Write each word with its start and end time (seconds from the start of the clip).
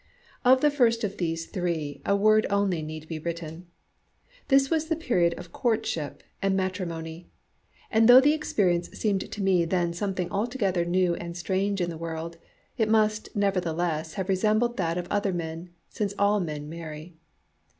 Of 0.43 0.61
the 0.61 0.71
first 0.71 1.03
of 1.03 1.17
these 1.17 1.45
three 1.45 2.01
a 2.07 2.15
word 2.15 2.47
only 2.49 2.81
need 2.81 3.07
be 3.07 3.19
written. 3.19 3.67
This 4.47 4.71
was 4.71 4.87
the 4.87 4.95
period 4.95 5.35
of 5.37 5.51
courtship 5.51 6.23
and 6.41 6.55
matrimony; 6.57 7.29
and 7.91 8.07
though 8.09 8.19
the 8.19 8.33
experience 8.33 8.89
seemed 8.97 9.31
to 9.31 9.43
me 9.43 9.63
then 9.63 9.93
something 9.93 10.31
altogether 10.31 10.85
new 10.85 11.13
and 11.13 11.37
strange 11.37 11.81
in 11.81 11.91
the 11.91 11.99
world, 11.99 12.37
it 12.79 12.89
must 12.89 13.35
nevertheless 13.35 14.15
have 14.15 14.27
resembled 14.27 14.77
that 14.77 14.97
of 14.97 15.05
other 15.11 15.31
men, 15.33 15.69
since 15.91 16.15
all 16.17 16.39
men 16.39 16.67
marry. 16.67 17.13